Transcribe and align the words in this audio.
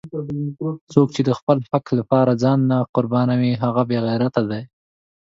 څوک 0.93 1.07
چې 1.15 1.21
د 1.25 1.29
خپل 1.39 1.57
حق 1.71 1.85
لپاره 1.99 2.39
ځان 2.43 2.59
نه 2.71 2.77
قربانوي 2.95 3.53
هغه 3.63 3.81
بېغیرته 3.89 4.41
دی! 4.51 4.63